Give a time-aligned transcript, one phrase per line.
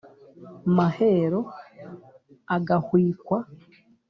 [0.77, 1.41] Mahero
[2.55, 3.37] agahwikwa